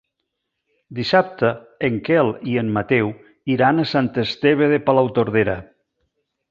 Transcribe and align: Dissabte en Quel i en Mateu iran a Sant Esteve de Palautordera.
Dissabte 0.99 1.51
en 1.89 1.99
Quel 2.09 2.33
i 2.53 2.57
en 2.63 2.73
Mateu 2.79 3.13
iran 3.57 3.85
a 3.85 3.89
Sant 3.95 4.13
Esteve 4.27 4.75
de 4.77 4.85
Palautordera. 4.89 5.61